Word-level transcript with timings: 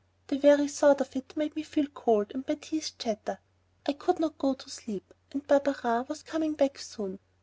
The 0.29 0.37
very 0.39 0.67
thought 0.67 0.99
of 0.99 1.15
it 1.15 1.37
made 1.37 1.55
me 1.55 1.61
feel 1.61 1.85
cold 1.85 2.31
and 2.33 2.43
my 2.47 2.55
teeth 2.55 2.93
chatter. 2.97 3.37
I 3.85 3.93
could 3.93 4.19
not 4.19 4.39
go 4.39 4.55
to 4.55 4.67
sleep. 4.67 5.13
And 5.31 5.45
Barberin 5.45 6.05
was 6.07 6.23
coming 6.23 6.53
back 6.53 6.79
soon! 6.79 7.19